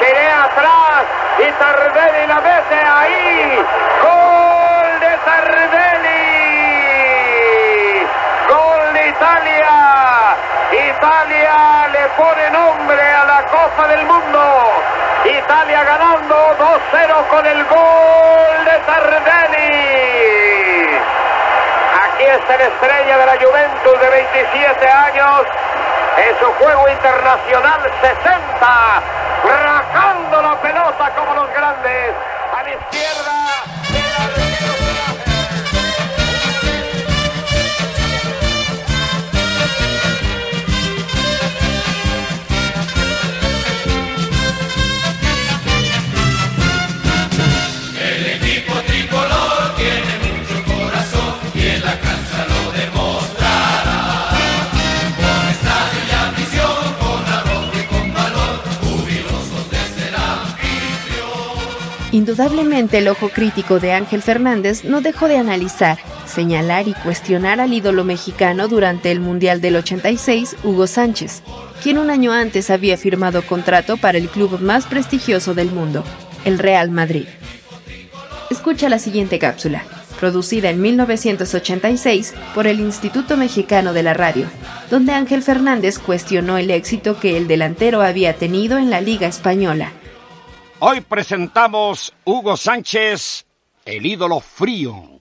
Tiré 0.00 0.28
atrás 0.30 1.04
y 1.38 1.52
Tardelli 1.52 2.26
la 2.26 2.40
mete 2.40 2.74
ahí. 2.74 3.62
Gol 4.02 5.00
de 5.00 5.12
Tardelli. 5.26 6.22
Gol 8.48 8.94
de 8.94 9.08
Italia. 9.08 9.72
Italia 10.72 11.88
le 11.92 12.08
pone 12.16 12.50
nombre 12.50 13.02
a 13.02 13.24
la 13.26 13.42
Copa 13.42 13.88
del 13.88 14.06
Mundo. 14.06 14.72
Italia 15.26 15.84
ganando 15.84 16.56
2-0 16.92 17.28
con 17.28 17.44
el 17.44 17.64
gol 17.66 18.64
de 18.64 18.78
Tardelli. 18.86 19.74
Aquí 22.04 22.24
está 22.24 22.56
la 22.56 22.64
estrella 22.64 23.18
de 23.18 23.26
la 23.26 23.36
Juventus 23.36 24.00
de 24.00 24.08
27 24.08 24.88
años 24.88 25.46
en 26.16 26.38
su 26.38 26.46
juego 26.64 26.88
internacional 26.88 27.80
60, 28.00 29.02
rajando 29.44 30.42
la 30.42 30.60
pelota 30.60 31.10
como 31.16 31.34
los 31.34 31.48
grandes, 31.52 32.14
a 32.56 32.62
la 32.62 32.70
izquierda. 32.70 33.64
Indudablemente 62.34 62.98
el 62.98 63.06
ojo 63.06 63.28
crítico 63.28 63.78
de 63.78 63.92
Ángel 63.92 64.20
Fernández 64.20 64.82
no 64.82 65.00
dejó 65.00 65.28
de 65.28 65.36
analizar, 65.36 65.98
señalar 66.26 66.88
y 66.88 66.92
cuestionar 66.92 67.60
al 67.60 67.72
ídolo 67.72 68.02
mexicano 68.02 68.66
durante 68.66 69.12
el 69.12 69.20
Mundial 69.20 69.60
del 69.60 69.76
86, 69.76 70.56
Hugo 70.64 70.88
Sánchez, 70.88 71.44
quien 71.80 71.96
un 71.96 72.10
año 72.10 72.32
antes 72.32 72.70
había 72.70 72.96
firmado 72.96 73.42
contrato 73.42 73.98
para 73.98 74.18
el 74.18 74.28
club 74.28 74.60
más 74.60 74.86
prestigioso 74.86 75.54
del 75.54 75.70
mundo, 75.70 76.02
el 76.44 76.58
Real 76.58 76.90
Madrid. 76.90 77.26
Escucha 78.50 78.88
la 78.88 78.98
siguiente 78.98 79.38
cápsula, 79.38 79.84
producida 80.18 80.70
en 80.70 80.82
1986 80.82 82.34
por 82.52 82.66
el 82.66 82.80
Instituto 82.80 83.36
Mexicano 83.36 83.92
de 83.92 84.02
la 84.02 84.12
Radio, 84.12 84.46
donde 84.90 85.12
Ángel 85.12 85.44
Fernández 85.44 86.00
cuestionó 86.00 86.58
el 86.58 86.72
éxito 86.72 87.20
que 87.20 87.36
el 87.36 87.46
delantero 87.46 88.02
había 88.02 88.34
tenido 88.34 88.78
en 88.78 88.90
la 88.90 89.00
Liga 89.00 89.28
Española 89.28 89.92
Hoy 90.86 91.00
presentamos 91.00 92.12
Hugo 92.26 92.58
Sánchez, 92.58 93.46
el 93.86 94.04
ídolo 94.04 94.40
frío. 94.40 95.18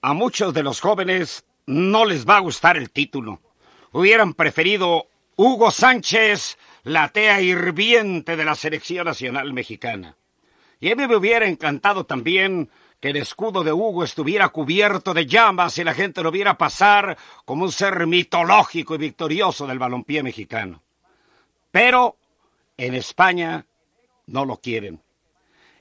A 0.00 0.14
muchos 0.14 0.54
de 0.54 0.62
los 0.62 0.80
jóvenes 0.80 1.44
no 1.66 2.06
les 2.06 2.26
va 2.26 2.38
a 2.38 2.40
gustar 2.40 2.78
el 2.78 2.90
título. 2.90 3.42
Hubieran 3.92 4.32
preferido 4.32 5.08
Hugo 5.36 5.70
Sánchez, 5.70 6.56
la 6.84 7.10
tea 7.10 7.42
hirviente 7.42 8.34
de 8.34 8.46
la 8.46 8.54
selección 8.54 9.04
nacional 9.04 9.52
mexicana. 9.52 10.16
Y 10.80 10.90
a 10.90 10.96
mí 10.96 11.06
me 11.06 11.16
hubiera 11.16 11.46
encantado 11.46 12.06
también 12.06 12.70
que 12.98 13.10
el 13.10 13.16
escudo 13.16 13.62
de 13.62 13.74
Hugo 13.74 14.04
estuviera 14.04 14.48
cubierto 14.48 15.12
de 15.12 15.26
llamas 15.26 15.76
y 15.76 15.84
la 15.84 15.92
gente 15.92 16.22
lo 16.22 16.30
viera 16.30 16.56
pasar 16.56 17.18
como 17.44 17.64
un 17.64 17.72
ser 17.72 18.06
mitológico 18.06 18.94
y 18.94 18.98
victorioso 18.98 19.66
del 19.66 19.78
balompié 19.78 20.22
mexicano. 20.22 20.82
Pero 21.70 22.16
en 22.78 22.94
España 22.94 23.66
no 24.26 24.46
lo 24.46 24.56
quieren. 24.56 25.02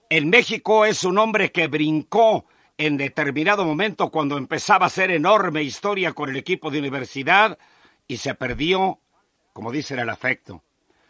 En 0.10 0.30
México 0.30 0.86
es 0.86 1.06
un 1.06 1.18
hombre 1.18 1.52
que 1.52 1.68
brincó 1.68 2.46
en 2.78 2.98
determinado 2.98 3.64
momento 3.64 4.12
cuando 4.12 4.38
empezaba 4.38 4.86
a 4.86 4.88
hacer 4.88 5.12
enorme 5.12 5.64
historia 5.64 6.12
con 6.14 6.30
el 6.30 6.36
equipo 6.36 6.70
de 6.70 6.80
universidad 6.80 7.58
y 8.08 8.18
se 8.18 8.36
perdió, 8.36 9.00
como 9.54 9.72
dicen, 9.72 10.00
el 10.00 10.10
afecto. 10.10 10.64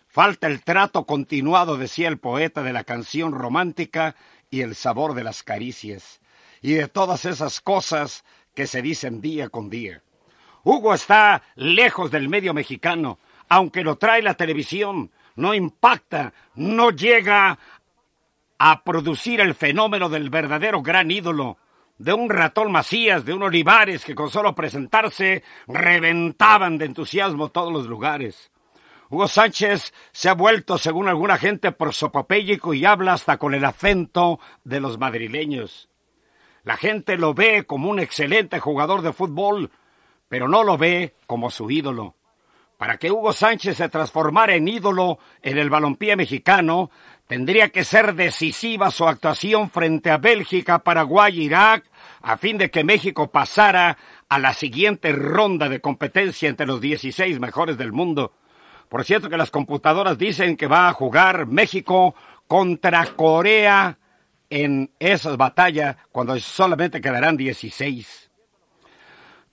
Falta 0.08 0.48
el 0.48 0.64
trato 0.64 1.06
continuado, 1.06 1.78
decía 1.78 2.08
el 2.08 2.18
poeta 2.18 2.64
de 2.64 2.74
la 2.74 2.84
canción 2.84 3.34
romántica, 3.34 4.16
y 4.50 4.62
el 4.62 4.76
sabor 4.76 5.14
de 5.14 5.24
las 5.24 5.44
caricias, 5.44 6.22
y 6.62 6.74
de 6.74 6.88
todas 6.88 7.26
esas 7.26 7.62
cosas 7.62 8.24
que 8.54 8.68
se 8.68 8.82
dicen 8.82 9.22
día 9.22 9.50
con 9.50 9.70
día. 9.70 10.02
Hugo 10.64 10.94
está 10.94 11.44
lejos 11.56 12.12
del 12.12 12.30
medio 12.30 12.54
mexicano, 12.54 13.20
aunque 13.50 13.84
lo 13.84 13.98
trae 13.98 14.22
la 14.22 14.34
televisión, 14.34 15.12
no 15.38 15.54
impacta, 15.54 16.34
no 16.56 16.92
llega 16.92 17.58
a 18.60 18.84
producir 18.84 19.40
el 19.40 19.56
fenómeno 19.56 20.10
del 20.10 20.30
verdadero 20.30 20.82
gran 20.82 21.10
ídolo, 21.10 21.58
de 21.98 22.14
un 22.14 22.30
ratón 22.30 22.72
Macías, 22.72 23.26
de 23.26 23.34
un 23.34 23.44
Olivares 23.44 24.04
que 24.04 24.16
con 24.16 24.30
solo 24.30 24.54
presentarse 24.54 25.44
reventaban 25.68 26.78
de 26.78 26.86
entusiasmo 26.86 27.50
todos 27.50 27.72
los 27.72 27.88
lugares. 27.88 28.52
Hugo 29.10 29.28
Sánchez 29.28 29.94
se 30.12 30.28
ha 30.30 30.34
vuelto, 30.34 30.78
según 30.78 31.08
alguna 31.08 31.38
gente, 31.38 31.72
prosopopéyico 31.72 32.74
y 32.74 32.84
habla 32.86 33.14
hasta 33.14 33.38
con 33.38 33.54
el 33.54 33.64
acento 33.64 34.40
de 34.66 34.82
los 34.82 35.00
madrileños. 35.00 35.90
La 36.64 36.76
gente 36.76 37.18
lo 37.18 37.34
ve 37.34 37.64
como 37.66 37.90
un 37.90 38.00
excelente 38.00 38.60
jugador 38.60 39.02
de 39.02 39.14
fútbol, 39.14 39.72
pero 40.28 40.50
no 40.50 40.64
lo 40.64 40.78
ve 40.78 41.16
como 41.26 41.50
su 41.50 41.72
ídolo. 41.72 42.17
Para 42.78 42.98
que 42.98 43.12
Hugo 43.12 43.34
Sánchez 43.34 43.78
se 43.78 43.90
transformara 43.90 44.54
en 44.54 44.68
ídolo 44.68 45.18
en 45.42 45.58
el 45.58 45.72
balompié 45.72 46.16
mexicano, 46.16 46.92
tendría 47.26 47.70
que 47.70 47.84
ser 47.84 48.14
decisiva 48.14 48.92
su 48.92 49.08
actuación 49.08 49.72
frente 49.72 50.12
a 50.12 50.18
Bélgica, 50.18 50.84
Paraguay 50.84 51.42
Irak, 51.42 51.86
a 52.22 52.38
fin 52.38 52.60
de 52.60 52.70
que 52.70 52.84
México 52.84 53.32
pasara 53.32 53.98
a 54.30 54.38
la 54.38 54.54
siguiente 54.54 55.12
ronda 55.12 55.70
de 55.70 55.82
competencia 55.82 56.50
entre 56.50 56.68
los 56.68 56.80
16 56.80 57.40
mejores 57.40 57.80
del 57.80 57.94
mundo. 57.94 58.34
Por 58.90 59.04
cierto 59.04 59.28
que 59.28 59.38
las 59.38 59.52
computadoras 59.52 60.20
dicen 60.20 60.56
que 60.56 60.68
va 60.68 60.88
a 60.88 60.94
jugar 60.94 61.48
México 61.48 62.14
contra 62.48 63.04
Corea 63.16 63.98
en 64.52 64.92
esas 65.00 65.36
batallas 65.36 65.98
cuando 66.12 66.40
solamente 66.40 67.02
quedarán 67.02 67.38
16. 67.38 68.27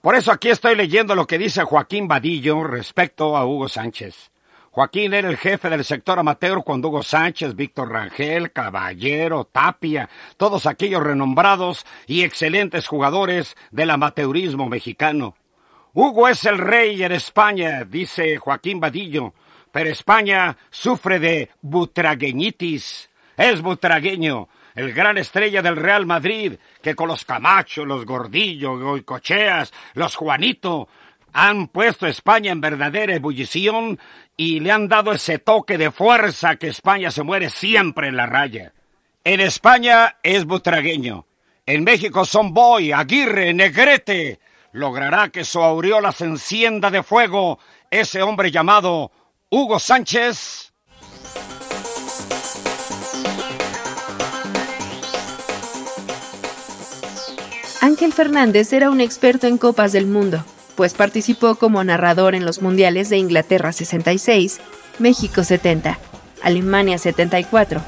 Por 0.04 0.16
eso 0.16 0.32
aquí 0.32 0.50
estoy 0.50 0.76
leyendo 0.76 1.14
lo 1.14 1.26
que 1.26 1.38
dice 1.38 1.64
Joaquín 1.64 2.06
Vadillo 2.06 2.62
respecto 2.62 3.38
a 3.38 3.46
Hugo 3.46 3.70
Sánchez. 3.70 4.32
Joaquín 4.70 5.14
era 5.14 5.30
el 5.30 5.38
jefe 5.38 5.70
del 5.70 5.82
sector 5.82 6.18
amateur 6.18 6.62
cuando 6.62 6.88
Hugo 6.88 7.02
Sánchez, 7.02 7.56
Víctor 7.56 7.90
Rangel, 7.90 8.52
Caballero, 8.52 9.48
Tapia, 9.50 10.10
todos 10.36 10.66
aquellos 10.66 11.02
renombrados 11.02 11.86
y 12.06 12.22
excelentes 12.22 12.86
jugadores 12.86 13.56
del 13.70 13.88
amateurismo 13.88 14.68
mexicano. 14.68 15.36
Hugo 15.94 16.28
es 16.28 16.44
el 16.44 16.58
rey 16.58 17.02
en 17.02 17.12
España, 17.12 17.84
dice 17.84 18.36
Joaquín 18.36 18.80
Vadillo, 18.80 19.32
pero 19.72 19.88
España 19.88 20.58
sufre 20.68 21.18
de 21.18 21.48
butragueñitis. 21.62 23.08
Es 23.38 23.62
butragueño, 23.62 24.48
el 24.74 24.92
gran 24.92 25.18
estrella 25.18 25.62
del 25.62 25.76
Real 25.76 26.06
Madrid, 26.06 26.54
que 26.82 26.94
con 26.94 27.08
los 27.08 27.24
Camacho, 27.24 27.84
los 27.84 28.04
Gordillo, 28.04 28.78
Goicocheas, 28.78 29.72
los 29.94 30.16
Juanito, 30.16 30.88
han 31.32 31.68
puesto 31.68 32.06
a 32.06 32.10
España 32.10 32.52
en 32.52 32.60
verdadera 32.60 33.14
ebullición 33.14 33.98
y 34.36 34.60
le 34.60 34.72
han 34.72 34.88
dado 34.88 35.12
ese 35.12 35.38
toque 35.38 35.78
de 35.78 35.90
fuerza 35.90 36.56
que 36.56 36.68
España 36.68 37.10
se 37.10 37.22
muere 37.22 37.50
siempre 37.50 38.08
en 38.08 38.16
la 38.16 38.26
raya. 38.26 38.72
En 39.24 39.40
España 39.40 40.16
es 40.22 40.44
butragueño. 40.44 41.26
En 41.66 41.82
México 41.82 42.24
son 42.24 42.52
Boy, 42.52 42.92
Aguirre, 42.92 43.54
Negrete. 43.54 44.38
Logrará 44.72 45.28
que 45.30 45.44
su 45.44 45.60
aureola 45.60 46.12
se 46.12 46.24
encienda 46.24 46.90
de 46.90 47.02
fuego 47.02 47.58
ese 47.90 48.22
hombre 48.22 48.50
llamado 48.50 49.10
Hugo 49.50 49.78
Sánchez. 49.78 50.72
Ángel 58.04 58.16
Fernández 58.26 58.70
era 58.74 58.90
un 58.90 59.00
experto 59.00 59.46
en 59.46 59.56
Copas 59.56 59.92
del 59.92 60.04
Mundo, 60.04 60.44
pues 60.74 60.92
participó 60.92 61.54
como 61.54 61.82
narrador 61.82 62.34
en 62.34 62.44
los 62.44 62.60
Mundiales 62.60 63.08
de 63.08 63.16
Inglaterra 63.16 63.72
66, 63.72 64.60
México 64.98 65.42
70, 65.42 65.98
Alemania 66.42 66.98
74, 66.98 67.80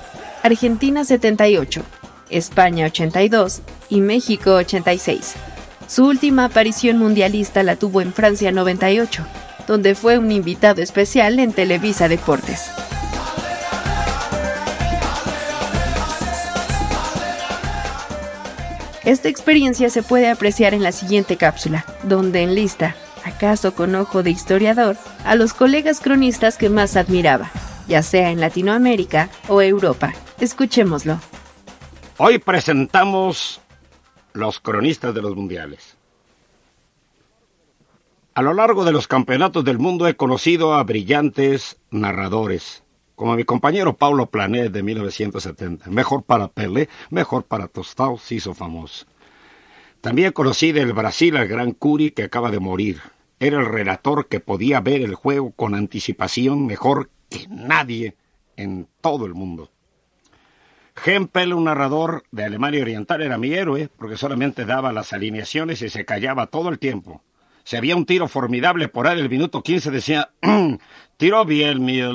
Argentina 0.43 1.05
78, 1.05 1.83
España 2.31 2.87
82 2.87 3.61
y 3.91 4.01
México 4.01 4.55
86. 4.55 5.35
Su 5.87 6.07
última 6.07 6.47
aparición 6.47 6.97
mundialista 6.97 7.63
la 7.63 7.77
tuvo 7.77 8.01
en 8.01 8.15
Francia 8.15 8.53
98, 8.53 9.23
donde 9.69 9.95
fue 9.95 10.17
un 10.17 10.33
invitado 10.33 10.81
especial 10.81 11.39
en 11.41 11.53
Televisa 11.53 12.09
Deportes. 12.09 12.71
Esta 19.07 19.29
experiencia 19.29 19.89
se 19.89 20.03
puede 20.03 20.29
apreciar 20.29 20.75
en 20.75 20.83
la 20.83 20.91
siguiente 20.91 21.37
cápsula, 21.37 21.85
donde 22.03 22.43
enlista, 22.43 22.97
acaso 23.25 23.73
con 23.73 23.95
ojo 23.95 24.25
de 24.25 24.31
historiador, 24.31 24.97
a 25.25 25.37
los 25.37 25.55
colegas 25.55 26.01
cronistas 26.01 26.59
que 26.59 26.71
más 26.71 26.97
admiraba, 26.97 27.53
ya 27.87 28.03
sea 28.03 28.33
en 28.33 28.41
Latinoamérica 28.41 29.31
o 29.47 29.63
Europa. 29.63 30.13
Escuchémoslo. 30.41 31.21
Hoy 32.17 32.41
presentamos 32.41 33.61
los 34.33 34.59
cronistas 34.59 35.15
de 35.15 35.23
los 35.23 35.37
mundiales. 35.37 35.97
A 38.35 38.43
lo 38.43 38.55
largo 38.55 38.85
de 38.85 38.91
los 38.91 39.07
campeonatos 39.07 39.65
del 39.65 39.79
mundo 39.79 40.09
he 40.09 40.17
conocido 40.17 40.75
a 40.75 40.83
brillantes 40.83 41.79
narradores, 41.93 42.83
como 43.17 43.35
mi 43.35 43.45
compañero 43.45 43.97
Paulo 43.97 44.27
Planet 44.27 44.71
de 44.71 44.83
1970. 44.83 45.91
Mejor 45.91 46.23
para 46.23 46.49
Pelé, 46.49 46.89
mejor 47.11 47.45
para 47.45 47.67
Tostao, 47.67 48.19
se 48.19 48.37
hizo 48.37 48.55
famoso. 48.55 49.07
También 50.03 50.33
conocí 50.33 50.71
del 50.71 50.93
Brasil 50.93 51.37
al 51.37 51.49
gran 51.49 51.73
Curi 51.73 52.11
que 52.11 52.25
acaba 52.25 52.51
de 52.51 52.61
morir. 52.61 53.01
Era 53.41 53.59
el 53.59 53.67
relator 53.67 54.29
que 54.29 54.39
podía 54.39 54.81
ver 54.81 55.01
el 55.01 55.15
juego 55.15 55.51
con 55.51 55.75
anticipación 55.75 56.67
mejor 56.67 57.11
que 57.29 57.47
nadie 57.49 58.15
en 58.57 58.87
todo 59.01 59.27
el 59.27 59.35
mundo. 59.35 59.71
Hempel, 61.05 61.53
un 61.53 61.65
narrador 61.65 62.25
de 62.31 62.45
Alemania 62.45 62.83
Oriental, 62.83 63.23
era 63.23 63.37
mi 63.37 63.53
héroe 63.53 63.89
porque 63.97 64.17
solamente 64.17 64.65
daba 64.65 64.93
las 64.93 65.13
alineaciones 65.13 65.83
y 65.83 65.89
se 65.89 66.05
callaba 66.05 66.47
todo 66.47 66.69
el 66.69 66.79
tiempo. 66.79 67.23
Si 67.65 67.77
había 67.77 67.97
un 67.97 68.07
tiro 68.07 68.29
formidable 68.29 68.89
por 68.89 69.09
ahí, 69.09 69.19
el 69.19 69.29
minuto 69.29 69.63
15 69.63 69.91
decía, 69.91 70.31
tiró 71.17 71.45
bien, 71.45 71.85
Müller 71.85 72.15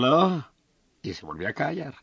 y 1.01 1.13
se 1.13 1.25
volvió 1.25 1.47
a 1.47 1.53
callar. 1.53 1.95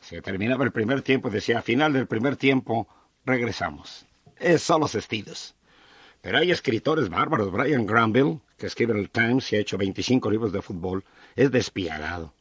Se 0.00 0.22
terminaba 0.22 0.64
el 0.64 0.72
primer 0.72 1.02
tiempo 1.02 1.28
y 1.28 1.32
decía, 1.32 1.62
final 1.62 1.92
del 1.92 2.06
primer 2.06 2.36
tiempo, 2.36 2.88
regresamos. 3.24 4.06
Es 4.36 4.62
son 4.62 4.80
los 4.80 4.94
estilos. 4.94 5.54
Pero 6.20 6.38
hay 6.38 6.50
escritores 6.50 7.08
bárbaros. 7.08 7.50
Brian 7.50 7.86
Granville, 7.86 8.40
que 8.56 8.66
escribe 8.66 8.92
en 8.92 9.00
el 9.00 9.10
Times 9.10 9.52
y 9.52 9.56
ha 9.56 9.60
hecho 9.60 9.78
25 9.78 10.30
libros 10.30 10.52
de 10.52 10.62
fútbol, 10.62 11.04
es 11.34 11.50
despiadado. 11.50 12.32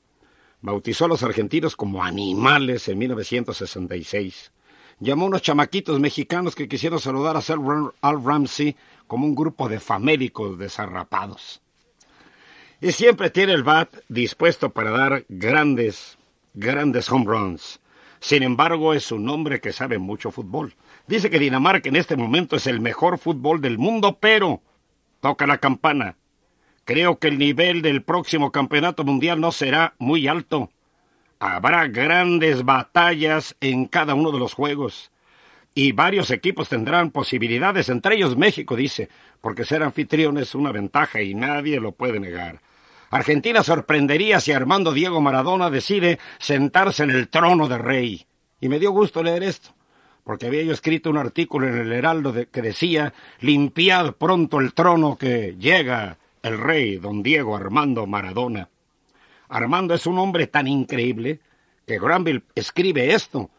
Bautizó 0.62 1.06
a 1.06 1.08
los 1.10 1.24
argentinos 1.24 1.76
como 1.76 2.04
animales 2.04 2.88
en 2.88 2.98
1966. 2.98 4.52
Llamó 5.00 5.26
a 5.26 5.28
unos 5.28 5.42
chamaquitos 5.42 6.00
mexicanos 6.00 6.56
que 6.56 6.68
quisieron 6.68 7.00
saludar 7.00 7.36
a 7.36 7.42
Sir 7.42 7.58
Al 8.02 8.24
Ramsey 8.24 8.76
como 9.08 9.26
un 9.26 9.36
grupo 9.36 9.68
de 9.68 9.80
famélicos 9.80 10.58
desarrapados 10.58 11.62
y 12.82 12.92
siempre 12.92 13.30
tiene 13.30 13.54
el 13.54 13.64
bat 13.64 13.94
dispuesto 14.10 14.70
para 14.70 14.92
dar 14.92 15.26
grandes, 15.30 16.18
grandes 16.54 17.10
home 17.12 17.26
runs. 17.26 17.80
Sin 18.20 18.44
embargo, 18.44 18.94
es 18.94 19.12
un 19.12 19.30
hombre 19.30 19.62
que 19.62 19.72
sabe 19.72 19.98
mucho 19.98 20.32
fútbol. 20.32 20.74
Dice 21.08 21.30
que 21.30 21.40
Dinamarca 21.40 21.90
en 21.90 21.96
este 21.96 22.16
momento 22.16 22.56
es 22.56 22.68
el 22.68 22.80
mejor 22.80 23.18
fútbol 23.18 23.62
del 23.62 23.78
mundo, 23.78 24.18
pero 24.20 24.62
toca 25.22 25.46
la 25.46 25.60
campana. 25.60 26.16
Creo 26.86 27.20
que 27.20 27.28
el 27.28 27.38
nivel 27.38 27.82
del 27.82 28.04
próximo 28.04 28.52
campeonato 28.52 29.04
mundial 29.04 29.40
no 29.40 29.52
será 29.52 29.96
muy 29.98 30.28
alto. 30.28 30.70
Habrá 31.40 31.88
grandes 31.88 32.64
batallas 32.64 33.56
en 33.60 33.86
cada 33.86 34.14
uno 34.14 34.32
de 34.32 34.40
los 34.40 34.54
juegos. 34.54 35.12
Y 35.78 35.92
varios 35.92 36.32
equipos 36.32 36.70
tendrán 36.70 37.12
posibilidades, 37.12 37.90
entre 37.90 38.16
ellos 38.16 38.38
México, 38.38 38.78
dice, 38.78 39.10
porque 39.42 39.66
ser 39.66 39.84
anfitrión 39.84 40.38
es 40.38 40.56
una 40.56 40.72
ventaja 40.72 41.22
y 41.22 41.36
nadie 41.36 41.82
lo 41.82 41.92
puede 41.92 42.20
negar. 42.20 42.62
Argentina 43.12 43.62
sorprendería 43.62 44.40
si 44.40 44.54
Armando 44.54 44.94
Diego 44.94 45.20
Maradona 45.20 45.70
decide 45.70 46.18
sentarse 46.40 47.04
en 47.04 47.12
el 47.12 47.28
trono 47.28 47.68
de 47.68 47.78
rey. 47.78 48.26
Y 48.62 48.70
me 48.70 48.80
dio 48.80 48.92
gusto 48.92 49.22
leer 49.22 49.44
esto, 49.44 49.76
porque 50.24 50.48
había 50.48 50.64
yo 50.64 50.72
escrito 50.72 51.10
un 51.10 51.18
artículo 51.18 51.68
en 51.68 51.78
el 51.78 51.92
Heraldo 51.92 52.34
que 52.50 52.62
decía, 52.62 53.14
limpiad 53.42 54.14
pronto 54.14 54.62
el 54.62 54.74
trono 54.74 55.18
que 55.18 55.56
llega 55.60 56.18
el 56.42 56.58
rey, 56.58 56.98
don 56.98 57.22
Diego 57.22 57.56
Armando 57.56 58.08
Maradona. 58.08 58.70
Armando 59.50 59.94
es 59.94 60.08
un 60.08 60.20
hombre 60.20 60.48
tan 60.48 60.68
increíble 60.68 61.42
que 61.86 62.00
Granville 62.00 62.44
escribe 62.56 63.14
esto. 63.14 63.50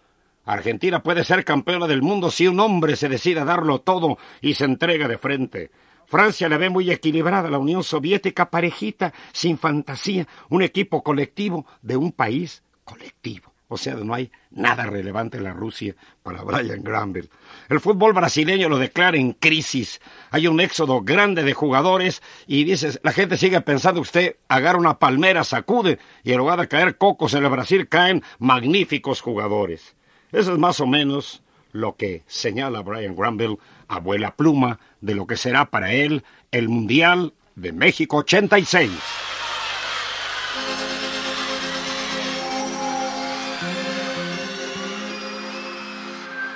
Argentina 0.46 1.02
puede 1.02 1.24
ser 1.24 1.44
campeona 1.44 1.86
del 1.86 2.02
mundo 2.02 2.30
si 2.30 2.46
un 2.46 2.60
hombre 2.60 2.96
se 2.96 3.08
decide 3.08 3.40
a 3.40 3.44
darlo 3.44 3.80
todo 3.80 4.16
y 4.40 4.54
se 4.54 4.64
entrega 4.64 5.08
de 5.08 5.18
frente. 5.18 5.70
Francia 6.06 6.48
la 6.48 6.56
ve 6.56 6.70
muy 6.70 6.90
equilibrada, 6.90 7.50
la 7.50 7.58
Unión 7.58 7.82
Soviética 7.82 8.48
parejita, 8.48 9.12
sin 9.32 9.58
fantasía, 9.58 10.26
un 10.48 10.62
equipo 10.62 11.02
colectivo 11.02 11.66
de 11.82 11.96
un 11.96 12.12
país 12.12 12.62
colectivo. 12.84 13.52
O 13.68 13.76
sea, 13.76 13.94
no 13.94 14.14
hay 14.14 14.30
nada 14.52 14.86
relevante 14.86 15.38
en 15.38 15.44
la 15.44 15.52
Rusia 15.52 15.96
para 16.22 16.42
Brian 16.42 16.84
Granville. 16.84 17.28
El 17.68 17.80
fútbol 17.80 18.12
brasileño 18.12 18.68
lo 18.68 18.78
declara 18.78 19.16
en 19.16 19.32
crisis. 19.32 20.00
Hay 20.30 20.46
un 20.46 20.60
éxodo 20.60 21.02
grande 21.02 21.42
de 21.42 21.52
jugadores 21.52 22.22
y 22.46 22.62
dices, 22.62 23.00
la 23.02 23.10
gente 23.10 23.36
sigue 23.36 23.60
pensando 23.62 24.00
usted 24.00 24.36
agarra 24.46 24.78
una 24.78 25.00
palmera, 25.00 25.42
sacude 25.42 25.98
y 26.22 26.30
en 26.30 26.38
lugar 26.38 26.60
de 26.60 26.68
caer 26.68 26.96
cocos 26.96 27.34
en 27.34 27.42
el 27.42 27.50
Brasil 27.50 27.88
caen 27.88 28.22
magníficos 28.38 29.20
jugadores. 29.20 29.96
Eso 30.32 30.52
es 30.52 30.58
más 30.58 30.80
o 30.80 30.86
menos 30.86 31.42
lo 31.72 31.96
que 31.96 32.22
señala 32.26 32.80
Brian 32.80 33.14
Granville, 33.14 33.58
abuela 33.88 34.34
pluma, 34.34 34.80
de 35.00 35.14
lo 35.14 35.26
que 35.26 35.36
será 35.36 35.66
para 35.66 35.92
él 35.92 36.24
el 36.50 36.68
Mundial 36.68 37.34
de 37.54 37.72
México 37.72 38.18
86. 38.18 38.90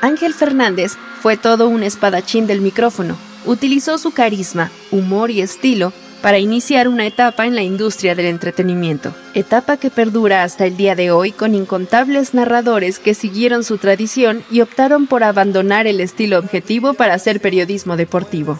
Ángel 0.01 0.33
Fernández 0.33 0.97
fue 1.21 1.37
todo 1.37 1.69
un 1.69 1.83
espadachín 1.83 2.47
del 2.47 2.63
micrófono. 2.63 3.17
Utilizó 3.45 3.99
su 3.99 4.13
carisma, 4.13 4.71
humor 4.91 5.31
y 5.31 5.43
estilo 5.43 5.93
para 6.23 6.39
iniciar 6.39 6.89
una 6.89 7.07
etapa 7.07 7.47
en 7.47 7.55
la 7.55 7.63
industria 7.63 8.15
del 8.15 8.27
entretenimiento, 8.27 9.15
etapa 9.35 9.77
que 9.77 9.91
perdura 9.91 10.43
hasta 10.43 10.67
el 10.67 10.77
día 10.77 10.95
de 10.95 11.11
hoy 11.11 11.33
con 11.33 11.55
incontables 11.55 12.35
narradores 12.35 12.99
que 12.99 13.15
siguieron 13.15 13.65
su 13.65 13.79
tradición 13.79 14.45
y 14.51 14.61
optaron 14.61 15.07
por 15.07 15.25
abandonar 15.25 15.87
el 15.87 16.01
estilo 16.01 16.39
objetivo 16.39 16.95
para 16.95 17.15
hacer 17.15 17.41
periodismo 17.41 17.97
deportivo. 17.97 18.59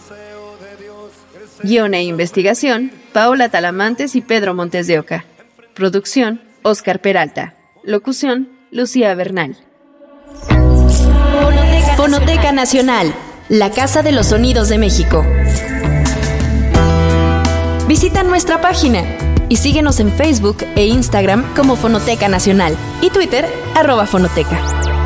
Guión 1.63 1.93
e 1.93 2.03
investigación, 2.03 2.91
Paola 3.13 3.49
Talamantes 3.49 4.15
y 4.15 4.21
Pedro 4.21 4.55
Montes 4.55 4.87
de 4.87 4.97
Oca. 4.97 5.25
Producción, 5.75 6.41
Oscar 6.63 6.99
Peralta. 6.99 7.55
Locución, 7.83 8.49
Lucía 8.71 9.13
Bernal. 9.13 9.57
Fonoteca 11.95 12.51
Nacional, 12.51 13.13
la 13.47 13.69
Casa 13.69 14.01
de 14.01 14.11
los 14.11 14.27
Sonidos 14.27 14.69
de 14.69 14.79
México. 14.79 15.23
Visita 17.87 18.23
nuestra 18.23 18.61
página 18.61 19.03
y 19.49 19.57
síguenos 19.57 19.99
en 19.99 20.11
Facebook 20.11 20.57
e 20.75 20.85
Instagram 20.85 21.43
como 21.55 21.75
Fonoteca 21.75 22.29
Nacional 22.29 22.77
y 23.01 23.09
Twitter 23.09 23.45
arroba 23.75 24.05
Fonoteca. 24.05 25.00